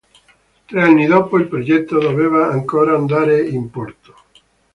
[0.65, 4.15] Tre anni dopo, il progetto doveva ancora andare in porto.